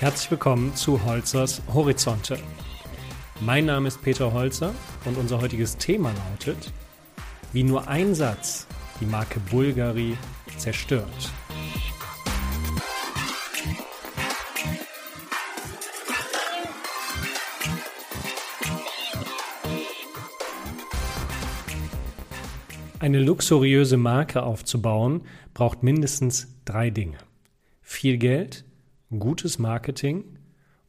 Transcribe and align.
Herzlich 0.00 0.28
willkommen 0.32 0.74
zu 0.74 1.04
Holzers 1.04 1.62
Horizonte. 1.72 2.36
Mein 3.40 3.66
Name 3.66 3.86
ist 3.86 4.02
Peter 4.02 4.32
Holzer 4.32 4.74
und 5.04 5.16
unser 5.16 5.40
heutiges 5.40 5.76
Thema 5.76 6.12
lautet, 6.30 6.72
wie 7.52 7.62
nur 7.62 7.86
ein 7.86 8.12
Satz 8.14 8.66
die 9.00 9.06
Marke 9.06 9.38
Bulgari 9.38 10.18
zerstört. 10.58 11.32
Eine 22.98 23.20
luxuriöse 23.20 23.96
Marke 23.96 24.42
aufzubauen 24.42 25.22
braucht 25.54 25.84
mindestens 25.84 26.48
drei 26.64 26.90
Dinge. 26.90 27.18
Viel 27.80 28.18
Geld, 28.18 28.64
gutes 29.18 29.58
Marketing 29.58 30.38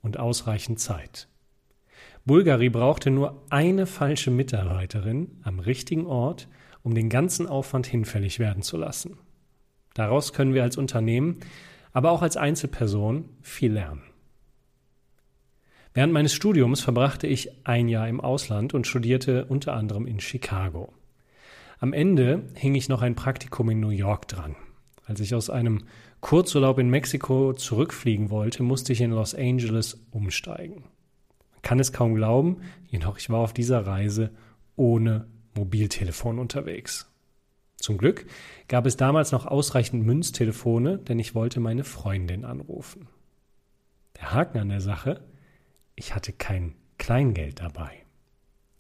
und 0.02 0.20
ausreichend 0.20 0.80
Zeit. 0.80 1.28
Bulgari 2.26 2.70
brauchte 2.70 3.12
nur 3.12 3.44
eine 3.50 3.86
falsche 3.86 4.32
Mitarbeiterin 4.32 5.40
am 5.44 5.60
richtigen 5.60 6.08
Ort, 6.08 6.48
um 6.82 6.96
den 6.96 7.10
ganzen 7.10 7.48
Aufwand 7.48 7.88
hinfällig 7.88 8.40
werden 8.40 8.64
zu 8.64 8.78
lassen. 8.78 9.18
Daraus 9.94 10.34
können 10.34 10.54
wir 10.54 10.64
als 10.64 10.78
Unternehmen, 10.78 11.40
aber 11.94 12.12
auch 12.12 12.22
als 12.22 12.36
Einzelperson 12.36 13.30
viel 13.42 13.74
lernen. 13.74 14.04
Während 15.94 16.12
meines 16.12 16.34
Studiums 16.34 16.82
verbrachte 16.82 17.26
ich 17.26 17.66
ein 17.66 17.88
Jahr 17.88 18.10
im 18.10 18.20
Ausland 18.20 18.74
und 18.74 18.86
studierte 18.86 19.46
unter 19.46 19.74
anderem 19.74 20.08
in 20.08 20.20
Chicago. 20.20 20.94
Am 21.80 21.94
Ende 21.94 22.50
hing 22.56 22.76
ich 22.76 22.90
noch 22.90 23.02
ein 23.02 23.16
Praktikum 23.16 23.70
in 23.70 23.80
New 23.80 23.90
York 23.90 24.28
dran. 24.28 24.56
Als 25.06 25.20
ich 25.20 25.36
aus 25.36 25.50
einem 25.50 25.84
Kurzurlaub 26.22 26.80
in 26.80 26.90
Mexiko 26.90 27.54
zurückfliegen 27.54 28.30
wollte, 28.32 28.64
musste 28.64 28.92
ich 28.94 29.02
in 29.02 29.12
Los 29.12 29.36
Angeles 29.36 30.04
umsteigen. 30.12 30.86
Man 31.52 31.62
kann 31.62 31.80
es 31.80 31.94
kaum 31.94 32.16
glauben, 32.16 32.58
jedoch 32.88 33.18
ich 33.18 33.30
war 33.30 33.40
auf 33.40 33.54
dieser 33.54 33.86
Reise 33.86 34.32
ohne 34.76 35.28
Mobiltelefon 35.56 36.40
unterwegs. 36.40 37.10
Zum 37.78 37.98
Glück 37.98 38.26
gab 38.68 38.88
es 38.88 38.98
damals 38.98 39.32
noch 39.32 39.46
ausreichend 39.46 40.06
Münztelefone, 40.06 40.98
denn 40.98 41.20
ich 41.20 41.36
wollte 41.36 41.60
meine 41.60 41.84
Freundin 41.84 42.44
anrufen. 42.44 43.08
Der 44.18 44.34
Haken 44.34 44.58
an 44.58 44.70
der 44.70 44.82
Sache, 44.82 45.24
ich 45.96 46.16
hatte 46.16 46.34
kein 46.34 46.74
Kleingeld 46.98 47.60
dabei. 47.60 47.92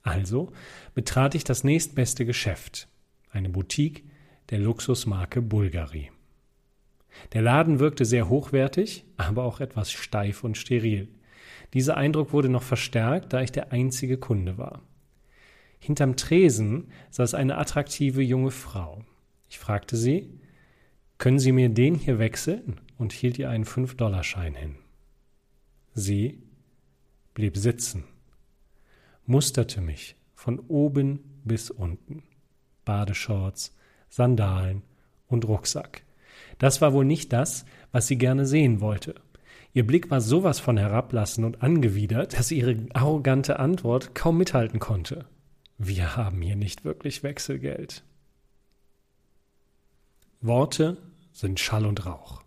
Also 0.01 0.51
betrat 0.95 1.35
ich 1.35 1.43
das 1.43 1.63
nächstbeste 1.63 2.25
Geschäft, 2.25 2.87
eine 3.29 3.49
Boutique 3.49 4.05
der 4.49 4.59
Luxusmarke 4.59 5.41
Bulgari. 5.41 6.11
Der 7.33 7.41
Laden 7.41 7.79
wirkte 7.79 8.05
sehr 8.05 8.29
hochwertig, 8.29 9.05
aber 9.17 9.43
auch 9.43 9.59
etwas 9.59 9.91
steif 9.91 10.43
und 10.43 10.57
steril. 10.57 11.07
Dieser 11.73 11.97
Eindruck 11.97 12.33
wurde 12.33 12.49
noch 12.49 12.63
verstärkt, 12.63 13.33
da 13.33 13.41
ich 13.41 13.51
der 13.51 13.71
einzige 13.71 14.17
Kunde 14.17 14.57
war. 14.57 14.81
Hinterm 15.79 16.15
Tresen 16.15 16.87
saß 17.11 17.33
eine 17.33 17.57
attraktive 17.57 18.21
junge 18.21 18.51
Frau. 18.51 19.03
Ich 19.49 19.59
fragte 19.59 19.97
sie, 19.97 20.39
können 21.17 21.39
Sie 21.39 21.51
mir 21.51 21.69
den 21.69 21.95
hier 21.95 22.19
wechseln? 22.19 22.79
und 22.97 23.13
hielt 23.13 23.37
ihr 23.39 23.49
einen 23.49 23.65
Fünf-Dollar-Schein 23.65 24.55
hin. 24.55 24.75
Sie 25.93 26.41
blieb 27.33 27.57
sitzen, 27.57 28.05
musterte 29.25 29.81
mich 29.81 30.15
von 30.33 30.59
oben 30.59 31.41
bis 31.43 31.69
unten. 31.69 32.23
Badeshorts, 32.85 33.75
Sandalen 34.09 34.83
und 35.27 35.45
Rucksack. 35.45 36.04
Das 36.57 36.81
war 36.81 36.93
wohl 36.93 37.05
nicht 37.05 37.33
das, 37.33 37.65
was 37.91 38.07
sie 38.07 38.17
gerne 38.17 38.45
sehen 38.45 38.81
wollte. 38.81 39.15
Ihr 39.73 39.85
Blick 39.85 40.09
war 40.09 40.21
sowas 40.21 40.59
von 40.59 40.77
herablassend 40.77 41.45
und 41.45 41.61
angewidert, 41.61 42.37
dass 42.39 42.51
ihre 42.51 42.77
arrogante 42.93 43.59
Antwort 43.59 44.15
kaum 44.15 44.37
mithalten 44.37 44.79
konnte. 44.79 45.25
Wir 45.77 46.15
haben 46.15 46.41
hier 46.41 46.55
nicht 46.55 46.85
wirklich 46.85 47.23
Wechselgeld. 47.23 48.03
Worte 50.39 50.97
sind 51.33 51.59
Schall 51.59 51.85
und 51.85 52.05
Rauch. 52.05 52.41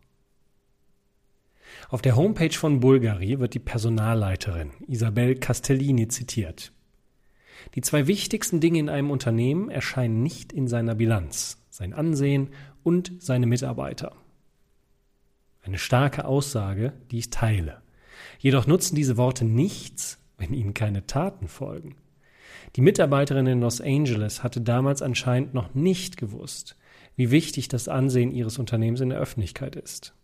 Auf 1.90 2.00
der 2.00 2.16
Homepage 2.16 2.52
von 2.52 2.80
Bulgari 2.80 3.38
wird 3.38 3.54
die 3.54 3.58
Personalleiterin 3.58 4.70
Isabel 4.86 5.34
Castellini 5.34 6.08
zitiert. 6.08 6.72
Die 7.74 7.80
zwei 7.80 8.06
wichtigsten 8.06 8.60
Dinge 8.60 8.78
in 8.78 8.88
einem 8.88 9.10
Unternehmen 9.10 9.68
erscheinen 9.68 10.22
nicht 10.22 10.52
in 10.52 10.68
seiner 10.68 10.94
Bilanz, 10.94 11.58
sein 11.70 11.92
Ansehen 11.92 12.48
und 12.82 13.12
seine 13.18 13.46
Mitarbeiter. 13.46 14.12
Eine 15.62 15.78
starke 15.78 16.24
Aussage, 16.24 16.92
die 17.10 17.18
ich 17.18 17.30
teile. 17.30 17.82
Jedoch 18.38 18.66
nutzen 18.66 18.94
diese 18.94 19.16
Worte 19.16 19.44
nichts, 19.44 20.18
wenn 20.38 20.54
ihnen 20.54 20.74
keine 20.74 21.06
Taten 21.06 21.48
folgen. 21.48 21.96
Die 22.76 22.80
Mitarbeiterin 22.80 23.46
in 23.46 23.60
Los 23.60 23.80
Angeles 23.80 24.42
hatte 24.42 24.60
damals 24.60 25.02
anscheinend 25.02 25.54
noch 25.54 25.74
nicht 25.74 26.16
gewusst, 26.16 26.76
wie 27.16 27.30
wichtig 27.30 27.68
das 27.68 27.88
Ansehen 27.88 28.32
ihres 28.32 28.58
Unternehmens 28.58 29.00
in 29.00 29.10
der 29.10 29.18
Öffentlichkeit 29.18 29.76
ist. 29.76 30.14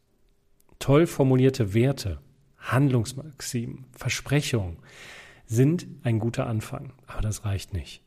Toll 0.79 1.07
formulierte 1.07 1.75
Werte, 1.75 2.21
Handlungsmaximen, 2.59 3.87
Versprechungen 3.93 4.79
sind 5.47 5.87
ein 6.03 6.19
guter 6.19 6.47
Anfang, 6.47 6.93
aber 7.07 7.21
das 7.21 7.45
reicht 7.45 7.73
nicht. 7.73 8.03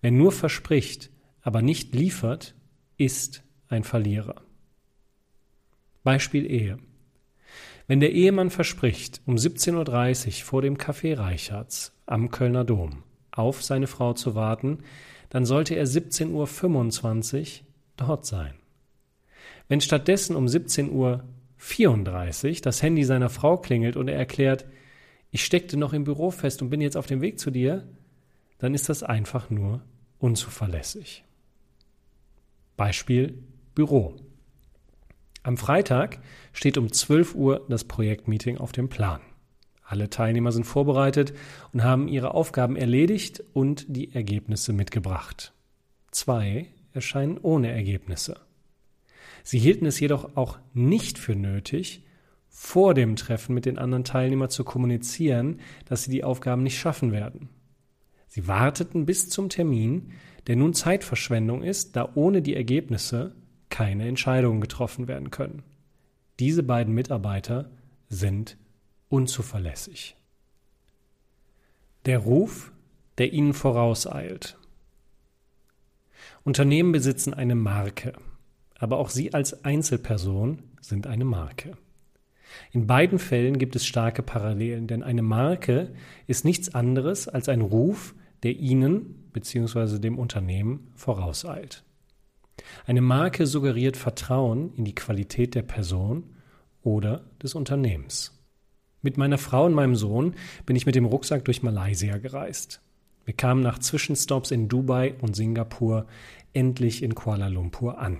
Wer 0.00 0.10
nur 0.10 0.32
verspricht, 0.32 1.10
aber 1.42 1.62
nicht 1.62 1.94
liefert, 1.94 2.54
ist 2.96 3.42
ein 3.68 3.84
Verlierer. 3.84 4.42
Beispiel 6.02 6.50
Ehe. 6.50 6.78
Wenn 7.88 8.00
der 8.00 8.12
Ehemann 8.12 8.50
verspricht, 8.50 9.20
um 9.26 9.36
17.30 9.36 10.26
Uhr 10.26 10.44
vor 10.44 10.62
dem 10.62 10.76
Café 10.76 11.16
Reichards 11.16 11.92
am 12.06 12.30
Kölner 12.30 12.64
Dom 12.64 13.02
auf 13.30 13.62
seine 13.62 13.86
Frau 13.86 14.12
zu 14.12 14.34
warten, 14.34 14.78
dann 15.28 15.44
sollte 15.44 15.74
er 15.74 15.86
17.25 15.86 17.60
Uhr 17.60 17.66
dort 17.96 18.26
sein. 18.26 18.54
Wenn 19.68 19.80
stattdessen 19.80 20.36
um 20.36 20.46
17.34 20.46 20.90
Uhr 20.90 22.60
das 22.62 22.82
Handy 22.82 23.04
seiner 23.04 23.28
Frau 23.28 23.56
klingelt 23.56 23.96
und 23.96 24.08
er 24.08 24.16
erklärt, 24.16 24.64
ich 25.30 25.44
steckte 25.44 25.76
noch 25.76 25.92
im 25.92 26.04
Büro 26.04 26.30
fest 26.30 26.62
und 26.62 26.70
bin 26.70 26.80
jetzt 26.80 26.96
auf 26.96 27.06
dem 27.06 27.20
Weg 27.20 27.38
zu 27.38 27.50
dir, 27.50 27.86
dann 28.58 28.74
ist 28.74 28.88
das 28.88 29.02
einfach 29.02 29.50
nur 29.50 29.82
unzuverlässig. 30.18 31.24
Beispiel 32.76 33.42
Büro. 33.76 34.16
Am 35.42 35.58
Freitag 35.58 36.18
steht 36.52 36.78
um 36.78 36.90
12 36.90 37.34
Uhr 37.36 37.66
das 37.68 37.84
Projektmeeting 37.84 38.56
auf 38.56 38.72
dem 38.72 38.88
Plan. 38.88 39.20
Alle 39.84 40.10
Teilnehmer 40.10 40.50
sind 40.50 40.64
vorbereitet 40.64 41.34
und 41.72 41.84
haben 41.84 42.08
ihre 42.08 42.34
Aufgaben 42.34 42.74
erledigt 42.74 43.44
und 43.52 43.84
die 43.88 44.12
Ergebnisse 44.12 44.72
mitgebracht. 44.72 45.52
Zwei 46.10 46.66
erscheinen 46.92 47.38
ohne 47.38 47.70
Ergebnisse. 47.70 48.40
Sie 49.44 49.58
hielten 49.58 49.84
es 49.84 50.00
jedoch 50.00 50.36
auch 50.36 50.58
nicht 50.72 51.18
für 51.18 51.36
nötig, 51.36 52.02
vor 52.48 52.94
dem 52.94 53.14
Treffen 53.14 53.54
mit 53.54 53.66
den 53.66 53.78
anderen 53.78 54.04
Teilnehmern 54.04 54.48
zu 54.48 54.64
kommunizieren, 54.64 55.60
dass 55.84 56.04
sie 56.04 56.10
die 56.10 56.24
Aufgaben 56.24 56.62
nicht 56.62 56.78
schaffen 56.78 57.12
werden. 57.12 57.50
Sie 58.26 58.48
warteten 58.48 59.04
bis 59.04 59.28
zum 59.28 59.50
Termin, 59.50 60.12
der 60.46 60.56
nun 60.56 60.72
Zeitverschwendung 60.72 61.62
ist, 61.62 61.94
da 61.94 62.10
ohne 62.14 62.40
die 62.40 62.56
Ergebnisse 62.56 63.36
keine 63.76 64.08
Entscheidungen 64.08 64.62
getroffen 64.62 65.06
werden 65.06 65.30
können. 65.30 65.62
Diese 66.38 66.62
beiden 66.62 66.94
Mitarbeiter 66.94 67.68
sind 68.08 68.56
unzuverlässig. 69.10 70.16
Der 72.06 72.20
Ruf, 72.20 72.72
der 73.18 73.34
ihnen 73.34 73.52
vorauseilt. 73.52 74.56
Unternehmen 76.42 76.90
besitzen 76.90 77.34
eine 77.34 77.54
Marke, 77.54 78.14
aber 78.78 78.96
auch 78.96 79.10
sie 79.10 79.34
als 79.34 79.62
Einzelperson 79.66 80.62
sind 80.80 81.06
eine 81.06 81.26
Marke. 81.26 81.76
In 82.72 82.86
beiden 82.86 83.18
Fällen 83.18 83.58
gibt 83.58 83.76
es 83.76 83.84
starke 83.84 84.22
Parallelen, 84.22 84.86
denn 84.86 85.02
eine 85.02 85.20
Marke 85.20 85.92
ist 86.26 86.46
nichts 86.46 86.74
anderes 86.74 87.28
als 87.28 87.50
ein 87.50 87.60
Ruf, 87.60 88.14
der 88.42 88.56
Ihnen 88.56 89.28
bzw. 89.34 89.98
dem 89.98 90.18
Unternehmen 90.18 90.90
vorauseilt. 90.94 91.84
Eine 92.86 93.00
Marke 93.00 93.46
suggeriert 93.46 93.96
Vertrauen 93.96 94.72
in 94.74 94.84
die 94.84 94.94
Qualität 94.94 95.54
der 95.54 95.62
Person 95.62 96.24
oder 96.82 97.24
des 97.42 97.54
Unternehmens. 97.54 98.32
Mit 99.02 99.18
meiner 99.18 99.38
Frau 99.38 99.66
und 99.66 99.74
meinem 99.74 99.96
Sohn 99.96 100.34
bin 100.64 100.76
ich 100.76 100.86
mit 100.86 100.94
dem 100.94 101.04
Rucksack 101.04 101.44
durch 101.44 101.62
Malaysia 101.62 102.18
gereist. 102.18 102.80
Wir 103.24 103.34
kamen 103.34 103.62
nach 103.62 103.78
Zwischenstopps 103.78 104.50
in 104.50 104.68
Dubai 104.68 105.14
und 105.20 105.36
Singapur 105.36 106.06
endlich 106.52 107.02
in 107.02 107.14
Kuala 107.14 107.48
Lumpur 107.48 107.98
an. 107.98 108.18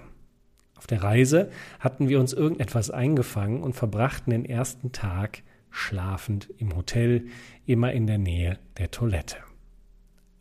Auf 0.76 0.86
der 0.86 1.02
Reise 1.02 1.50
hatten 1.80 2.08
wir 2.08 2.20
uns 2.20 2.32
irgendetwas 2.32 2.90
eingefangen 2.90 3.62
und 3.62 3.74
verbrachten 3.74 4.32
den 4.32 4.44
ersten 4.44 4.92
Tag 4.92 5.42
schlafend 5.70 6.50
im 6.58 6.76
Hotel, 6.76 7.26
immer 7.66 7.92
in 7.92 8.06
der 8.06 8.18
Nähe 8.18 8.58
der 8.78 8.90
Toilette. 8.90 9.36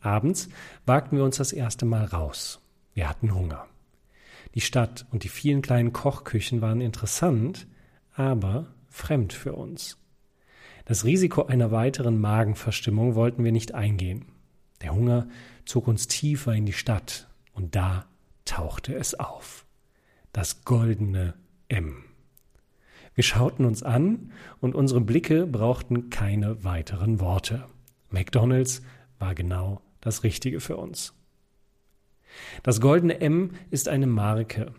Abends 0.00 0.48
wagten 0.84 1.16
wir 1.16 1.24
uns 1.24 1.36
das 1.36 1.52
erste 1.52 1.86
Mal 1.86 2.04
raus. 2.04 2.60
Wir 2.94 3.08
hatten 3.08 3.34
Hunger. 3.34 3.66
Die 4.56 4.62
Stadt 4.62 5.04
und 5.12 5.22
die 5.22 5.28
vielen 5.28 5.60
kleinen 5.60 5.92
Kochküchen 5.92 6.62
waren 6.62 6.80
interessant, 6.80 7.66
aber 8.14 8.74
fremd 8.88 9.34
für 9.34 9.52
uns. 9.52 9.98
Das 10.86 11.04
Risiko 11.04 11.44
einer 11.44 11.72
weiteren 11.72 12.18
Magenverstimmung 12.18 13.16
wollten 13.16 13.44
wir 13.44 13.52
nicht 13.52 13.74
eingehen. 13.74 14.24
Der 14.80 14.94
Hunger 14.94 15.28
zog 15.66 15.86
uns 15.86 16.08
tiefer 16.08 16.54
in 16.54 16.64
die 16.64 16.72
Stadt 16.72 17.28
und 17.52 17.76
da 17.76 18.06
tauchte 18.46 18.94
es 18.94 19.14
auf. 19.14 19.66
Das 20.32 20.64
goldene 20.64 21.34
M. 21.68 22.04
Wir 23.14 23.24
schauten 23.24 23.66
uns 23.66 23.82
an 23.82 24.32
und 24.60 24.74
unsere 24.74 25.02
Blicke 25.02 25.46
brauchten 25.46 26.08
keine 26.08 26.64
weiteren 26.64 27.20
Worte. 27.20 27.66
McDonald's 28.08 28.80
war 29.18 29.34
genau 29.34 29.82
das 30.00 30.22
Richtige 30.22 30.60
für 30.60 30.78
uns. 30.78 31.15
Das 32.62 32.80
goldene 32.80 33.20
M 33.20 33.50
ist 33.70 33.88
eine 33.88 34.06
Marke. 34.06 34.72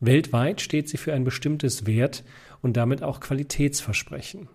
Weltweit 0.00 0.60
steht 0.60 0.88
sie 0.88 0.96
für 0.96 1.12
ein 1.12 1.24
bestimmtes 1.24 1.86
Wert 1.86 2.24
und 2.62 2.76
damit 2.76 3.02
auch 3.02 3.20
Qualitätsversprechen. 3.20 4.48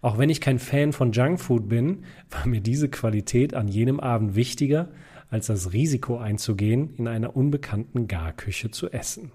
Auch 0.00 0.18
wenn 0.18 0.30
ich 0.30 0.40
kein 0.40 0.58
Fan 0.58 0.92
von 0.92 1.12
Junkfood 1.12 1.68
bin, 1.68 2.04
war 2.30 2.46
mir 2.46 2.60
diese 2.60 2.88
Qualität 2.88 3.54
an 3.54 3.68
jenem 3.68 4.00
Abend 4.00 4.34
wichtiger, 4.34 4.88
als 5.28 5.46
das 5.46 5.72
Risiko 5.72 6.18
einzugehen, 6.18 6.94
in 6.96 7.08
einer 7.08 7.36
unbekannten 7.36 8.06
Garküche 8.06 8.70
zu 8.70 8.90
essen. 8.90 9.32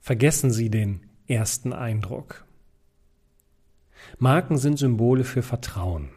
Vergessen 0.00 0.50
Sie 0.50 0.70
den 0.70 1.00
ersten 1.26 1.72
Eindruck. 1.72 2.44
Marken 4.18 4.58
sind 4.58 4.78
Symbole 4.78 5.24
für 5.24 5.42
Vertrauen. 5.42 6.10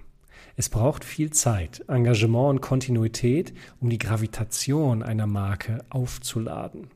Es 0.59 0.69
braucht 0.69 1.05
viel 1.05 1.29
Zeit, 1.29 1.85
Engagement 1.87 2.49
und 2.49 2.61
Kontinuität, 2.61 3.53
um 3.79 3.91
die 3.91 3.99
Gravitation 3.99 5.03
einer 5.03 5.27
Marke 5.27 5.85
aufzuladen. 5.89 6.87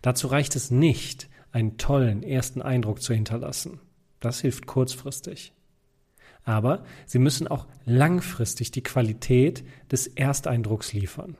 Dazu 0.00 0.28
reicht 0.28 0.56
es 0.56 0.70
nicht, 0.70 1.28
einen 1.52 1.76
tollen 1.76 2.22
ersten 2.22 2.62
Eindruck 2.62 3.02
zu 3.02 3.12
hinterlassen. 3.12 3.80
Das 4.18 4.40
hilft 4.40 4.66
kurzfristig. 4.66 5.52
Aber 6.44 6.84
Sie 7.04 7.18
müssen 7.18 7.48
auch 7.48 7.66
langfristig 7.84 8.70
die 8.70 8.82
Qualität 8.82 9.62
des 9.90 10.06
Ersteindrucks 10.06 10.94
liefern. 10.94 11.36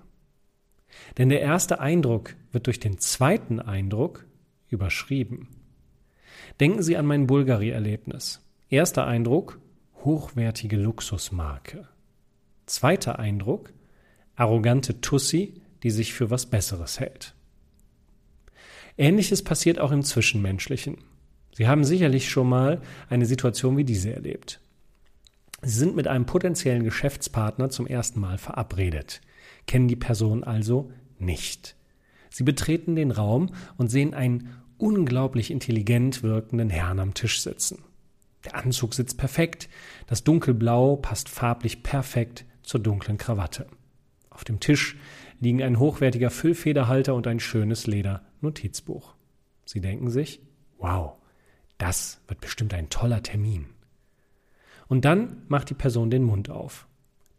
Denn 1.17 1.31
der 1.31 1.41
erste 1.41 1.81
Eindruck 1.81 2.37
wird 2.53 2.67
durch 2.67 2.81
den 2.81 2.99
zweiten 2.99 3.61
Eindruck 3.61 4.27
überschrieben. 4.69 5.49
Denken 6.61 6.83
Sie 6.83 6.99
an 6.99 7.07
mein 7.07 7.27
Bulgari-Erlebnis. 7.27 8.43
Erster 8.69 9.07
Eindruck, 9.07 9.59
hochwertige 10.05 10.77
Luxusmarke. 10.77 11.89
Zweiter 12.67 13.19
Eindruck, 13.19 13.73
arrogante 14.37 15.01
Tussi, 15.01 15.61
die 15.83 15.91
sich 15.91 16.15
für 16.15 16.31
was 16.31 16.47
Besseres 16.47 17.01
hält. 17.01 17.35
Ähnliches 18.97 19.43
passiert 19.43 19.79
auch 19.79 19.93
im 19.93 20.03
Zwischenmenschlichen. 20.03 20.99
Sie 21.53 21.69
haben 21.69 21.85
sicherlich 21.85 22.29
schon 22.29 22.49
mal 22.49 22.81
eine 23.09 23.27
Situation 23.27 23.77
wie 23.77 23.85
diese 23.85 24.13
erlebt. 24.13 24.61
Sie 25.63 25.79
sind 25.79 25.97
mit 25.97 26.07
einem 26.07 26.27
potenziellen 26.27 26.85
Geschäftspartner 26.85 27.71
zum 27.71 27.87
ersten 27.87 28.21
Mal 28.21 28.39
verabredet, 28.39 29.21
kennen 29.67 29.89
die 29.89 29.97
Person 29.97 30.45
also 30.45 30.91
nicht. 31.19 31.77
Sie 32.29 32.43
betreten 32.43 32.97
den 32.97 33.11
Raum 33.11 33.55
und 33.77 33.89
sehen 33.89 34.15
einen 34.15 34.51
unglaublich 34.77 35.51
intelligent 35.51 36.23
wirkenden 36.23 36.69
Herrn 36.69 36.99
am 36.99 37.15
Tisch 37.15 37.41
sitzen. 37.41 37.79
Der 38.45 38.57
Anzug 38.57 38.95
sitzt 38.95 39.17
perfekt, 39.17 39.69
das 40.07 40.25
dunkelblau 40.25 40.97
passt 40.97 41.29
farblich 41.29 41.83
perfekt 41.83 42.45
zur 42.63 42.81
dunklen 42.81 43.19
Krawatte. 43.19 43.67
Auf 44.31 44.45
dem 44.45 44.61
Tisch 44.61 44.97
liegen 45.41 45.63
ein 45.63 45.79
hochwertiger 45.79 46.31
Füllfederhalter 46.31 47.15
und 47.15 47.27
ein 47.27 47.41
schönes 47.41 47.87
Leder-Notizbuch. 47.87 49.15
Sie 49.65 49.81
denken 49.81 50.11
sich, 50.11 50.41
wow, 50.79 51.15
das 51.79 52.21
wird 52.29 52.41
bestimmt 52.41 52.75
ein 52.75 52.91
toller 52.91 53.23
Termin. 53.23 53.67
Und 54.89 55.05
dann 55.05 55.43
macht 55.49 55.71
die 55.71 55.75
Person 55.75 56.11
den 56.11 56.25
Mund 56.25 56.51
auf. 56.51 56.87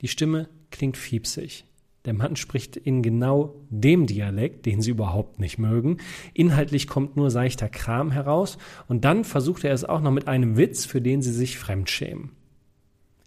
Die 0.01 0.07
Stimme 0.07 0.49
klingt 0.71 0.97
fiepsig. 0.97 1.65
Der 2.05 2.13
Mann 2.13 2.35
spricht 2.35 2.77
in 2.77 3.01
genau 3.01 3.55
dem 3.69 4.05
Dialekt, 4.05 4.65
den 4.65 4.81
sie 4.81 4.91
überhaupt 4.91 5.39
nicht 5.39 5.57
mögen. 5.57 5.97
Inhaltlich 6.33 6.87
kommt 6.87 7.15
nur 7.15 7.31
seichter 7.31 7.67
Kram 7.67 8.11
heraus 8.11 8.57
und 8.87 9.05
dann 9.05 9.23
versucht 9.23 9.63
er 9.63 9.73
es 9.73 9.83
auch 9.83 10.01
noch 10.01 10.11
mit 10.11 10.27
einem 10.27 10.55
Witz, 10.55 10.85
für 10.85 11.01
den 11.01 11.21
sie 11.21 11.33
sich 11.33 11.57
fremdschämen. 11.57 12.31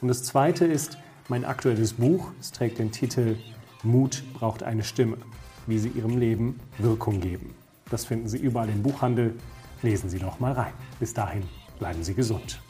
Und 0.00 0.08
das 0.08 0.22
zweite 0.22 0.64
ist 0.64 0.96
mein 1.28 1.44
aktuelles 1.44 1.92
Buch. 1.92 2.30
Es 2.40 2.50
trägt 2.50 2.78
den 2.78 2.90
Titel 2.90 3.36
Mut 3.82 4.22
braucht 4.32 4.62
eine 4.62 4.82
Stimme, 4.82 5.18
wie 5.66 5.78
Sie 5.78 5.90
Ihrem 5.90 6.16
Leben 6.16 6.58
Wirkung 6.78 7.20
geben. 7.20 7.54
Das 7.90 8.06
finden 8.06 8.28
Sie 8.28 8.38
überall 8.38 8.70
im 8.70 8.82
Buchhandel. 8.82 9.34
Lesen 9.82 10.08
Sie 10.08 10.20
doch 10.20 10.40
mal 10.40 10.52
rein. 10.52 10.72
Bis 10.98 11.12
dahin 11.12 11.42
bleiben 11.78 12.02
Sie 12.02 12.14
gesund. 12.14 12.62